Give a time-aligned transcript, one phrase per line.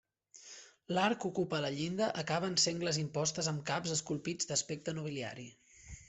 [0.97, 5.47] L'arc que ocupa la llinda acaba en sengles impostes amb caps esculpits d'aspecte nobiliari.